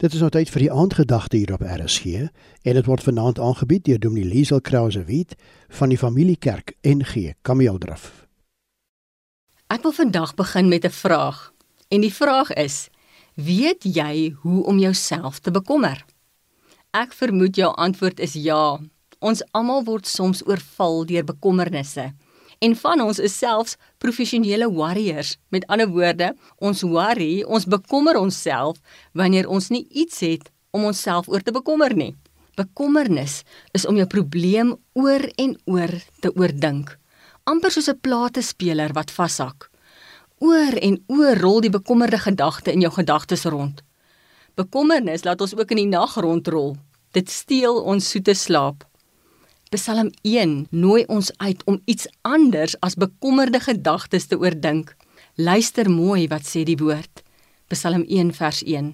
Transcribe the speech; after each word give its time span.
Dit 0.00 0.14
is 0.16 0.22
nou 0.24 0.30
tyd 0.32 0.48
vir 0.48 0.62
die 0.64 0.72
aandgedagte 0.72 1.36
hier 1.36 1.50
op 1.52 1.60
RSG 1.60 2.22
en 2.64 2.76
dit 2.78 2.86
word 2.88 3.02
vanaand 3.04 3.36
aangebied 3.36 3.84
deur 3.84 3.98
Dominee 4.00 4.30
Liesel 4.32 4.62
Krause 4.64 5.02
Wit 5.04 5.34
van 5.76 5.92
die 5.92 5.98
Familiekerk 6.00 6.72
NG 6.80 7.34
Kameeldraf. 7.44 8.06
Ek 9.68 9.84
wil 9.84 9.92
vandag 9.92 10.32
begin 10.40 10.72
met 10.72 10.88
'n 10.88 10.90
vraag. 10.90 11.52
En 11.88 12.00
die 12.00 12.14
vraag 12.14 12.52
is: 12.52 12.88
Weet 13.34 13.84
jy 13.84 14.34
hoe 14.40 14.64
om 14.64 14.78
jouself 14.78 15.38
te 15.38 15.50
bekommer? 15.50 16.04
Ek 16.90 17.12
vermoed 17.12 17.56
jou 17.56 17.74
antwoord 17.76 18.20
is 18.20 18.32
ja. 18.32 18.80
Ons 19.18 19.44
almal 19.52 19.84
word 19.84 20.06
soms 20.06 20.46
oorval 20.46 21.04
deur 21.04 21.24
bekommernisse. 21.24 22.14
En 22.60 22.76
van 22.76 23.00
ons 23.00 23.18
is 23.18 23.36
selfs 23.38 23.76
professionele 23.98 24.66
warriors. 24.72 25.36
Met 25.48 25.64
ander 25.72 25.88
woorde, 25.88 26.34
ons 26.60 26.82
worry, 26.84 27.42
ons 27.42 27.64
bekommer 27.64 28.18
onsself 28.20 28.82
wanneer 29.16 29.48
ons 29.48 29.70
nie 29.72 29.86
iets 29.88 30.20
het 30.20 30.50
om 30.76 30.84
onsself 30.84 31.28
oor 31.28 31.40
te 31.40 31.54
bekommer 31.56 31.94
nie. 31.96 32.12
Bekommernis 32.60 33.40
is 33.72 33.86
om 33.88 33.96
jou 33.96 34.06
probleem 34.06 34.74
oor 34.92 35.24
en 35.36 35.56
oor 35.64 35.94
te 36.20 36.32
oordink. 36.36 36.98
amper 37.50 37.70
soos 37.70 37.88
'n 37.88 38.00
platespeler 38.00 38.92
wat 38.92 39.10
vashak. 39.10 39.70
Oor 40.38 40.72
en 40.82 41.04
oor 41.08 41.36
rol 41.36 41.60
die 41.60 41.70
bekommerde 41.70 42.18
gedagte 42.18 42.72
in 42.72 42.80
jou 42.80 42.92
gedagtes 42.92 43.44
rond. 43.44 43.82
Bekommernis 44.54 45.24
laat 45.24 45.40
ons 45.40 45.54
ook 45.54 45.70
in 45.70 45.76
die 45.76 45.86
nag 45.86 46.14
rondrol. 46.14 46.76
Dit 47.12 47.30
steel 47.30 47.82
ons 47.82 48.10
soete 48.10 48.34
slaap. 48.34 48.89
Psalm 49.70 50.08
1 50.26 50.66
nooi 50.74 51.04
ons 51.06 51.28
uit 51.38 51.60
om 51.70 51.76
iets 51.86 52.08
anders 52.26 52.72
as 52.82 52.96
bekommerde 52.98 53.60
gedagtes 53.62 54.24
te 54.26 54.34
oordink. 54.34 54.96
Luister 55.38 55.86
mooi 55.86 56.24
wat 56.32 56.42
sê 56.42 56.64
die 56.66 56.78
woord. 56.80 57.22
Psalm 57.70 58.02
1 58.02 58.32
vers 58.34 58.64
1. 58.66 58.88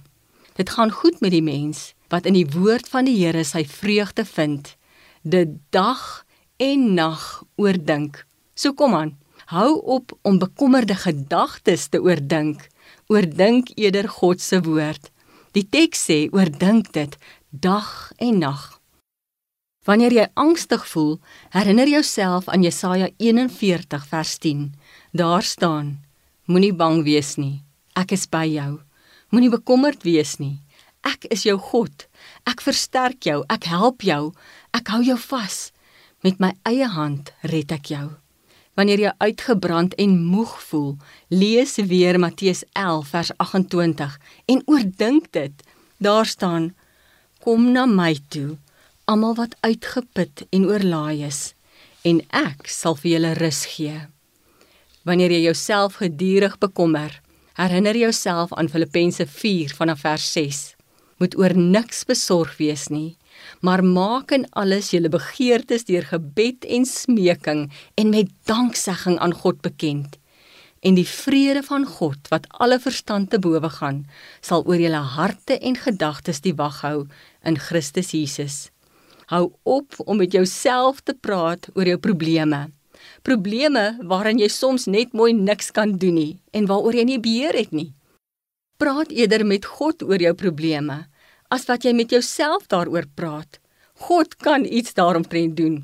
Dit 0.60 0.74
gaan 0.76 0.92
goed 0.92 1.22
met 1.24 1.32
die 1.32 1.40
mens 1.40 1.94
wat 2.12 2.28
in 2.28 2.36
die 2.36 2.44
woord 2.52 2.92
van 2.92 3.08
die 3.08 3.16
Here 3.16 3.46
sy 3.48 3.64
vreugde 3.64 4.28
vind. 4.28 4.74
Dit 5.24 5.56
dag 5.72 6.26
en 6.60 6.92
nag 6.92 7.24
oordink. 7.56 8.26
So 8.52 8.76
kom 8.76 9.00
aan. 9.00 9.16
Hou 9.48 9.80
op 9.80 10.12
om 10.28 10.36
bekommerde 10.44 11.00
gedagtes 11.00 11.88
te 11.88 12.04
oordink. 12.04 12.68
Oordink 13.08 13.72
eerder 13.80 14.12
God 14.20 14.44
se 14.44 14.60
woord. 14.60 15.08
Die 15.56 15.64
teks 15.64 16.04
sê 16.10 16.26
oordink 16.36 16.92
dit 16.92 17.16
dag 17.48 18.12
en 18.20 18.44
nag. 18.44 18.75
Wanneer 19.86 20.10
jy 20.10 20.24
angstig 20.34 20.82
voel, 20.90 21.20
herinner 21.54 21.86
jouself 21.86 22.48
aan 22.50 22.64
Jesaja 22.66 23.06
41 23.22 24.06
vers 24.10 24.38
10. 24.42 24.74
Daar 25.14 25.42
staan: 25.42 26.02
Moenie 26.50 26.74
bang 26.74 27.04
wees 27.06 27.36
nie. 27.38 27.62
Ek 27.94 28.10
is 28.10 28.26
by 28.26 28.42
jou. 28.50 28.80
Moenie 29.30 29.50
bekommerd 29.50 30.02
wees 30.02 30.36
nie. 30.42 30.58
Ek 31.06 31.28
is 31.30 31.46
jou 31.46 31.54
God. 31.70 32.08
Ek 32.50 32.64
versterk 32.66 33.22
jou. 33.22 33.44
Ek 33.46 33.70
help 33.70 34.02
jou. 34.02 34.34
Ek 34.74 34.90
hou 34.90 35.04
jou 35.06 35.18
vas. 35.28 35.70
Met 36.26 36.42
my 36.42 36.50
eie 36.66 36.90
hand 36.90 37.30
red 37.46 37.70
ek 37.70 37.94
jou. 37.94 38.10
Wanneer 38.74 39.06
jy 39.06 39.14
uitgebrand 39.22 39.94
en 40.02 40.18
moeg 40.18 40.58
voel, 40.66 40.96
lees 41.30 41.78
weer 41.78 42.18
Matteus 42.18 42.64
11 42.74 43.14
vers 43.14 43.32
28 43.38 44.18
en 44.50 44.66
oordink 44.66 45.30
dit. 45.30 45.66
Daar 46.02 46.26
staan: 46.26 46.72
Kom 47.38 47.70
na 47.70 47.86
my 47.86 48.16
toe 48.28 48.58
almal 49.06 49.36
wat 49.38 49.54
uitgeput 49.62 50.46
en 50.50 50.66
oorlaai 50.66 51.22
is, 51.26 51.52
en 52.02 52.18
ek 52.34 52.66
sal 52.70 52.98
vir 52.98 53.12
julle 53.16 53.34
rus 53.38 53.62
gee. 53.76 54.00
Wanneer 55.06 55.36
jy 55.36 55.44
jouself 55.44 56.00
gedurig 56.00 56.56
bekommer, 56.58 57.14
herinner 57.54 57.94
jouself 57.94 58.52
aan 58.52 58.68
Filippense 58.68 59.26
4 59.30 59.76
vanaf 59.78 60.02
vers 60.02 60.26
6. 60.34 60.64
Moet 61.22 61.38
oor 61.38 61.54
niks 61.54 62.02
besorg 62.04 62.58
wees 62.58 62.88
nie, 62.90 63.16
maar 63.62 63.84
maak 63.86 64.34
in 64.34 64.44
alles 64.58 64.90
julle 64.92 65.08
begeertes 65.12 65.86
deur 65.86 66.04
gebed 66.10 66.66
en 66.66 66.84
smeking 66.84 67.66
en 67.94 68.12
met 68.12 68.34
danksegging 68.50 69.18
aan 69.22 69.32
God 69.32 69.62
bekend. 69.62 70.18
En 70.82 70.98
die 70.98 71.06
vrede 71.08 71.62
van 71.62 71.86
God 71.86 72.28
wat 72.34 72.50
alle 72.58 72.82
verstand 72.82 73.30
te 73.30 73.38
bowe 73.38 73.70
gaan, 73.78 74.04
sal 74.42 74.66
oor 74.66 74.82
julle 74.82 75.02
harte 75.16 75.58
en 75.58 75.78
gedagtes 75.78 76.42
die 76.42 76.54
wag 76.58 76.82
hou 76.82 77.06
in 77.46 77.58
Christus 77.58 78.12
Jesus. 78.12 78.66
Hou 79.26 79.50
op 79.62 79.94
om 80.04 80.20
met 80.22 80.32
jouself 80.32 81.00
te 81.02 81.14
praat 81.14 81.66
oor 81.74 81.88
jou 81.88 81.98
probleme. 81.98 82.68
Probleme 83.26 83.96
waaraan 84.06 84.38
jy 84.38 84.46
soms 84.52 84.86
net 84.86 85.16
mooi 85.18 85.32
niks 85.34 85.72
kan 85.74 85.96
doen 85.98 86.14
nie 86.14 86.32
en 86.54 86.68
waaroor 86.70 86.94
jy 86.94 87.04
nie 87.08 87.18
beheer 87.22 87.58
het 87.58 87.74
nie. 87.74 87.90
Praat 88.78 89.10
eerder 89.10 89.42
met 89.46 89.66
God 89.66 90.04
oor 90.06 90.22
jou 90.22 90.32
probleme 90.38 91.06
as 91.50 91.66
wat 91.66 91.82
jy 91.86 91.94
met 91.94 92.14
jouself 92.14 92.68
daaroor 92.70 93.06
praat. 93.18 93.58
God 94.06 94.36
kan 94.36 94.64
iets 94.64 94.94
daaromtrent 94.94 95.56
doen. 95.58 95.82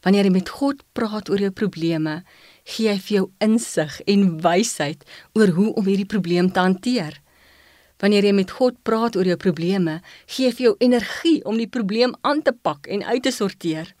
Wanneer 0.00 0.30
jy 0.30 0.32
met 0.32 0.48
God 0.48 0.80
praat 0.96 1.28
oor 1.28 1.40
jou 1.40 1.50
probleme, 1.52 2.22
gee 2.64 2.88
hy 2.88 2.96
vir 2.96 3.16
jou 3.18 3.26
insig 3.44 3.98
en 4.08 4.38
wysheid 4.40 5.04
oor 5.36 5.52
hoe 5.56 5.74
om 5.76 5.84
hierdie 5.84 6.08
probleem 6.08 6.48
te 6.48 6.64
hanteer. 6.64 7.18
Wanneer 8.00 8.24
jy 8.24 8.32
met 8.32 8.52
God 8.56 8.78
praat 8.82 9.16
oor 9.16 9.28
jou 9.28 9.36
probleme, 9.36 9.98
gee 10.26 10.52
vir 10.52 10.70
jou 10.70 10.74
energie 10.80 11.40
om 11.44 11.58
die 11.60 11.68
probleem 11.68 12.14
aan 12.24 12.40
te 12.42 12.52
pak 12.52 12.88
en 12.88 13.04
uit 13.04 13.22
te 13.22 13.32
sorteer. 13.32 13.92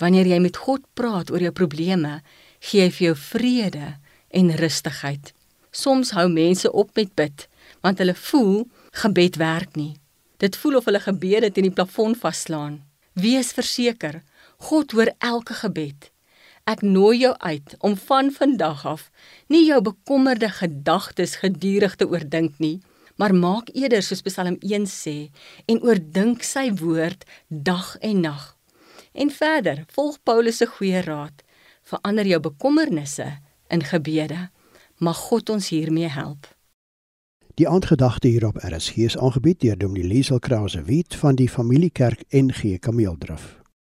Wanneer 0.00 0.28
jy 0.28 0.40
met 0.44 0.58
God 0.60 0.84
praat 0.94 1.30
oor 1.32 1.40
jou 1.40 1.52
probleme, 1.56 2.20
gee 2.60 2.84
hy 2.84 2.90
vir 2.92 3.06
jou 3.08 3.16
vrede 3.16 3.94
en 4.36 4.52
rustigheid. 4.60 5.32
Soms 5.72 6.12
hou 6.16 6.26
mense 6.32 6.68
op 6.72 6.92
met 6.96 7.12
bid, 7.16 7.46
want 7.84 8.00
hulle 8.00 8.14
voel 8.28 8.66
gebed 9.02 9.38
werk 9.40 9.76
nie. 9.76 9.94
Dit 10.40 10.56
voel 10.60 10.76
of 10.80 10.88
hulle 10.88 11.00
gebede 11.00 11.48
teen 11.52 11.68
die 11.70 11.72
plafon 11.72 12.16
vaslaan. 12.16 12.82
Wees 13.16 13.54
verseker, 13.56 14.20
God 14.68 14.92
hoor 14.92 15.12
elke 15.24 15.56
gebed. 15.56 16.10
Ek 16.68 16.82
nooi 16.82 17.22
jou 17.22 17.32
uit 17.38 17.76
om 17.80 17.94
van 17.96 18.28
vandag 18.34 18.84
af 18.84 19.08
nie 19.52 19.64
jou 19.68 19.80
bekommerde 19.80 20.50
gedagtes 20.50 21.38
gedurig 21.40 21.94
te 21.96 22.08
oordink 22.08 22.58
nie, 22.60 22.80
maar 23.16 23.34
maak 23.34 23.70
eerder 23.72 24.02
soos 24.02 24.22
Psalm 24.22 24.56
1 24.60 24.86
sê 24.90 25.16
en 25.66 25.80
oordink 25.82 26.44
sy 26.44 26.68
woord 26.80 27.24
dag 27.48 27.96
en 28.00 28.20
nag. 28.20 28.56
En 29.12 29.30
verder, 29.30 29.84
volg 29.96 30.18
Paulus 30.22 30.60
se 30.60 30.66
goeie 30.66 31.00
raad, 31.00 31.42
verander 31.82 32.26
jou 32.26 32.40
bekommernisse 32.40 33.28
in 33.72 33.82
gebede. 33.82 34.48
Mag 34.98 35.16
God 35.28 35.50
ons 35.50 35.68
hiermee 35.68 36.08
help. 36.08 36.48
Die 37.56 37.68
aandgedagte 37.68 38.28
hierop 38.28 38.58
RSG 38.60 39.08
is 39.08 39.16
aangebied 39.16 39.62
deur 39.64 39.78
Dominee 39.80 40.08
Liesel 40.08 40.38
Krause 40.38 40.82
Wit 40.84 41.16
van 41.16 41.38
die 41.40 41.48
Familiekerk 41.48 42.24
NG 42.28 42.78
Kameeldraf. 42.78 43.56